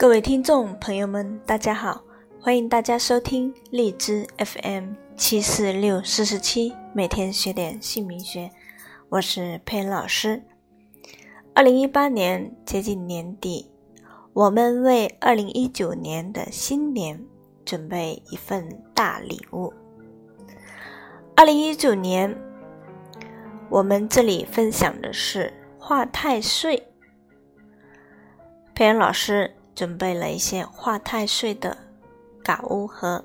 [0.00, 2.02] 各位听众朋友们，大家好，
[2.40, 8.50] 欢迎大家收听荔枝 FM 七四六四十七，每天学点姓名学，
[9.10, 10.42] 我是佩恩老师。
[11.54, 13.70] 二零一八年接近年底，
[14.32, 17.22] 我们为二零一九年的新年
[17.66, 19.70] 准备一份大礼物。
[21.36, 22.34] 二零一九年，
[23.68, 26.86] 我们这里分享的是化太岁。
[28.74, 31.76] 佩恩老师准备了一些化太岁的
[32.42, 33.24] 嘎乌和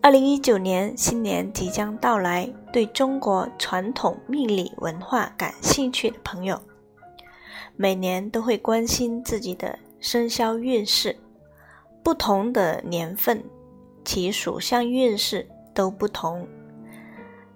[0.00, 6.60] 二零一九年新年即将到来，对中国传统命理文化感兴趣的朋友，
[7.76, 11.16] 每年都会关心自己的生肖运势。
[12.02, 13.42] 不同的年份，
[14.04, 16.46] 其属相运势都不同。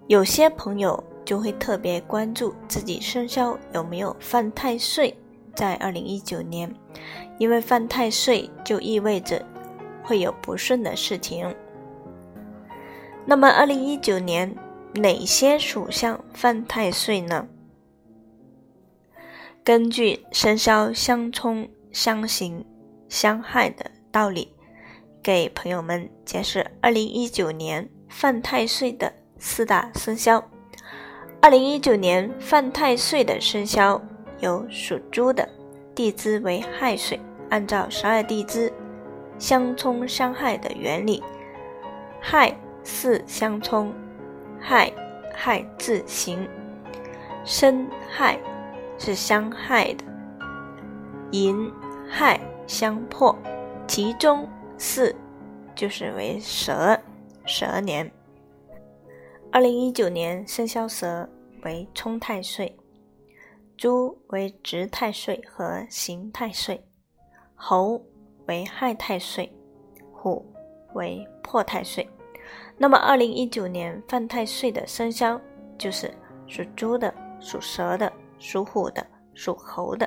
[0.08, 5.16] 有些朋友就会特别关注自己生肖有没有犯太岁。
[5.54, 6.74] 在二零一九年，
[7.38, 9.44] 因为犯太岁就意味着
[10.02, 11.54] 会有不顺的事情。
[13.26, 14.54] 那么，二零一九年
[14.94, 17.46] 哪些属相犯太岁呢？
[19.62, 22.64] 根据生肖相冲、相刑、
[23.08, 24.52] 相害的道理，
[25.22, 30.42] 给朋友们解释二零一九年犯太岁的四大生肖。
[31.42, 34.02] 二零一九年犯太岁的生肖。
[34.40, 35.48] 有属猪的，
[35.94, 38.72] 地支为亥水，按照十二地支
[39.38, 41.22] 相冲相害的原理，
[42.20, 43.92] 亥巳相冲，
[44.58, 44.92] 亥
[45.34, 46.48] 亥自刑，
[47.44, 48.38] 申亥
[48.98, 50.04] 是相害的，
[51.30, 51.70] 寅
[52.08, 53.36] 亥相破，
[53.86, 55.14] 其中巳
[55.74, 56.98] 就是为蛇，
[57.44, 58.10] 蛇年。
[59.52, 61.28] 二零一九年生肖蛇
[61.64, 62.76] 为冲太岁。
[63.80, 66.86] 猪为值太岁和刑太岁，
[67.54, 67.98] 猴
[68.46, 69.50] 为害太岁，
[70.12, 70.44] 虎
[70.92, 72.06] 为破太岁。
[72.76, 75.40] 那么，二零一九年犯太岁的生肖
[75.78, 76.12] 就是
[76.46, 80.06] 属猪的、属蛇的、属虎的、属猴的。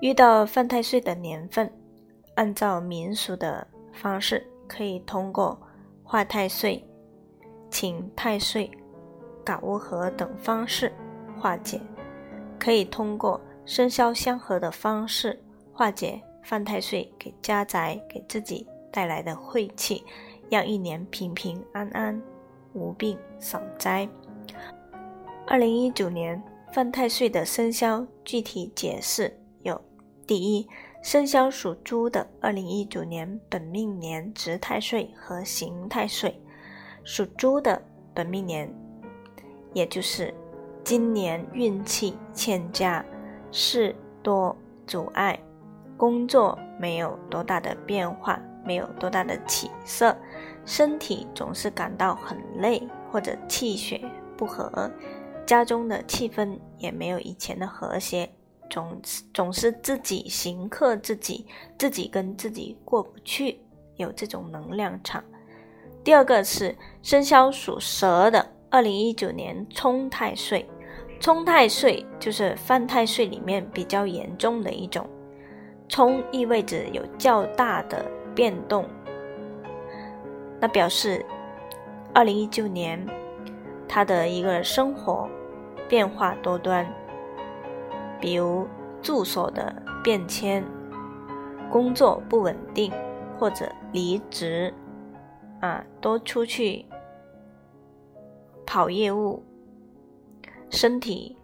[0.00, 1.72] 遇到犯太岁的年份，
[2.34, 5.56] 按照民俗的方式，可以通过
[6.02, 6.84] 化太岁、
[7.70, 8.68] 请太岁、
[9.44, 10.92] 搞物合等方式。
[11.42, 11.80] 化解
[12.56, 15.42] 可以通过生肖相合的方式
[15.72, 20.04] 化解犯太岁给家宅给自己带来的晦气，
[20.48, 22.22] 让一年平平安安，
[22.74, 24.08] 无病少灾。
[25.48, 26.40] 二零一九年
[26.72, 29.80] 犯太岁的生肖具体解释有：
[30.24, 30.68] 第一，
[31.02, 36.40] 生肖属猪的，二零一九年本命年值太岁和刑太岁，
[37.02, 37.82] 属猪的
[38.14, 38.72] 本命年，
[39.72, 40.32] 也就是。
[40.84, 43.04] 今年运气欠佳，
[43.52, 44.54] 事多
[44.84, 45.38] 阻碍，
[45.96, 50.14] 工作没有多大的变化，没有多大的起色，
[50.66, 54.02] 身体总是感到很累或者气血
[54.36, 54.90] 不和，
[55.46, 58.28] 家中的气氛也没有以前的和谐，
[58.68, 59.00] 总
[59.32, 61.46] 总是自己行克自己，
[61.78, 63.60] 自己跟自己过不去，
[63.96, 65.22] 有这种能量场。
[66.02, 68.44] 第二个是生肖属蛇的。
[68.72, 70.66] 二零一九年冲太岁，
[71.22, 75.08] 冲太岁就是犯太岁里面比较严重的一种。
[75.88, 78.84] 冲意味着有较大的变动，
[80.58, 81.24] 那表示
[82.12, 83.06] 二零一九年
[83.86, 85.28] 他的一个生活
[85.88, 86.84] 变化多端，
[88.20, 88.66] 比如
[89.00, 89.72] 住所的
[90.02, 90.64] 变迁、
[91.70, 92.92] 工作不稳定
[93.38, 94.74] 或者离职，
[95.60, 96.84] 啊，多出去。
[98.66, 99.40] 跑业务，
[100.72, 101.36] 身体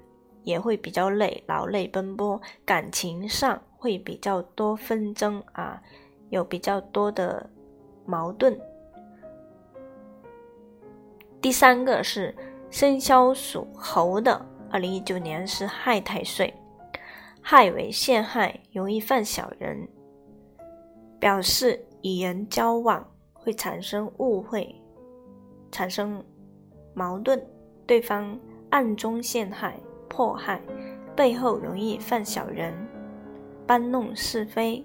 [0.42, 5.80] 也会比较累，劳累奔波；感情上会比较多纷争啊，
[6.30, 7.48] 有比较多的
[8.06, 8.58] 矛盾。
[11.40, 12.34] 第三个是
[12.70, 16.52] 生肖属猴的，二零一九年是亥太岁，
[17.40, 19.86] 亥为陷害，容易犯小人，
[21.20, 24.74] 表示与人交往会产生误会，
[25.70, 26.24] 产生。
[26.94, 27.40] 矛盾，
[27.86, 28.36] 对方
[28.70, 29.78] 暗中陷害、
[30.08, 30.60] 迫害，
[31.16, 32.74] 背后容易犯小人，
[33.66, 34.84] 搬弄是非，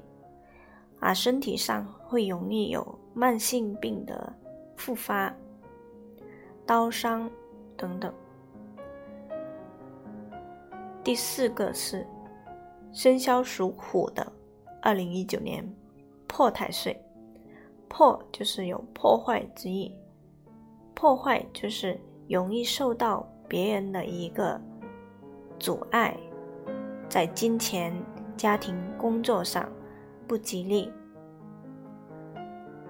[0.99, 4.33] 啊，身体上会容易有慢性病的
[4.77, 5.35] 复发、
[6.65, 7.29] 刀伤
[7.75, 8.13] 等等。
[11.03, 12.07] 第四个是
[12.93, 14.31] 生肖属虎的，
[14.81, 15.67] 二零一九年
[16.27, 16.97] 破太岁，
[17.89, 19.93] 破就是有破坏之意。
[20.93, 24.59] 破坏就是容易受到别人的一个
[25.59, 26.15] 阻碍，
[27.07, 27.93] 在金钱、
[28.35, 29.69] 家庭、工作上
[30.27, 30.91] 不吉利，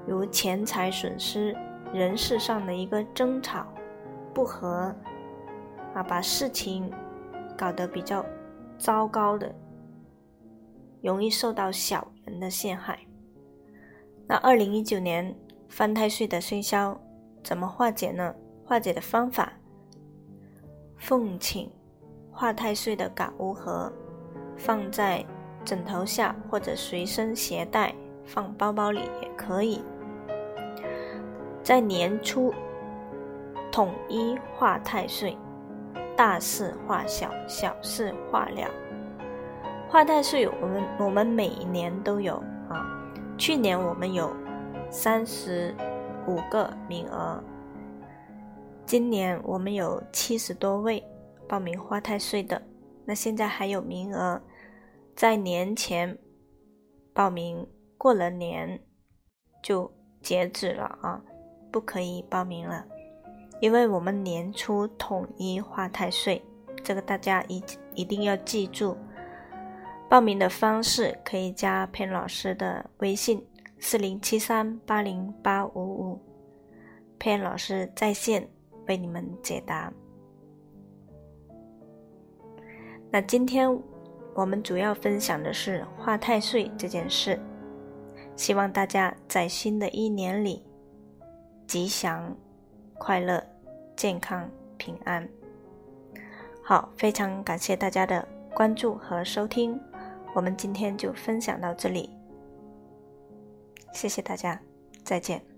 [0.08, 1.56] 如钱财损失、
[1.94, 3.68] 人事上的一个争吵、
[4.34, 4.96] 不和，
[5.94, 6.92] 啊，把事情
[7.58, 8.26] 搞得比较
[8.78, 9.54] 糟糕的，
[11.02, 13.00] 容易受到小人的陷害。
[14.28, 15.36] 那二零一九年
[15.68, 17.00] 犯太岁的生肖
[17.44, 18.34] 怎么化解呢？
[18.66, 19.54] 化解的方法：
[21.04, 21.70] 奉请
[22.32, 23.92] 化太岁的嘎乌盒，
[24.56, 25.22] 放在
[25.66, 29.84] 枕头下或者随身携带，放包包里也可以。
[31.62, 32.54] 在年初
[33.70, 35.38] 统一化太岁，
[36.16, 38.70] 大事化小，小事化了。
[39.90, 42.38] 化太岁，我们我们每一年都有
[42.70, 42.88] 啊。
[43.38, 44.34] 去年我们有
[44.90, 45.76] 三十
[46.28, 47.44] 五个名额，
[48.86, 51.04] 今年我们有七十多位
[51.48, 52.62] 报名花太岁的，
[53.06, 54.42] 那现在还有名额，
[55.16, 56.18] 在年前
[57.14, 58.80] 报名，过了年
[59.62, 59.92] 就
[60.22, 61.22] 截止了啊，
[61.72, 62.86] 不可以报名了，
[63.62, 66.44] 因为我们年初统一花太岁，
[66.84, 67.64] 这个大家一
[67.96, 68.98] 一定要记住。
[70.10, 73.44] 报名的方式可以加佩老师的微信
[73.80, 76.20] 四零七三八零八五五，
[77.18, 78.48] 佩老师在线
[78.88, 79.92] 为你们解答。
[83.12, 83.70] 那今天
[84.34, 87.40] 我们主要分享的是画太岁这件事，
[88.36, 90.66] 希望大家在新的一年里
[91.68, 92.36] 吉祥、
[92.96, 93.44] 快乐、
[93.96, 95.28] 健康、平安。
[96.64, 99.80] 好，非常感谢大家的关注和收听。
[100.34, 102.10] 我们今天就分享到这里，
[103.94, 104.60] 谢谢大家，
[105.04, 105.53] 再见。